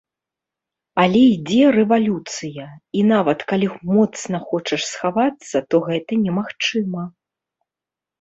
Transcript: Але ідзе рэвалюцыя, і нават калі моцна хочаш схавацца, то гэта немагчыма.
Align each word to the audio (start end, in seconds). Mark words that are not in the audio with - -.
Але 1.01 1.19
ідзе 1.33 1.65
рэвалюцыя, 1.75 2.65
і 2.99 3.03
нават 3.13 3.39
калі 3.51 3.67
моцна 3.91 4.37
хочаш 4.53 4.81
схавацца, 4.93 5.57
то 5.75 5.83
гэта 5.89 6.17
немагчыма. 6.25 7.03